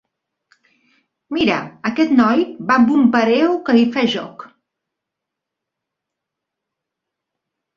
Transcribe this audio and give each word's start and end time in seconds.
Mira, 1.35 1.57
aquest 1.89 2.13
noi 2.21 2.41
va 2.71 2.77
amb 2.81 2.91
un 2.95 3.05
pareo 3.17 3.51
que 3.69 3.77
hi 3.81 3.85
fa 3.99 4.07
joc. 4.15 4.49